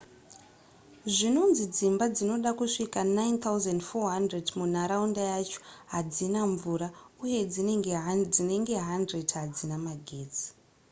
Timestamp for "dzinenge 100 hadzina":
7.51-9.75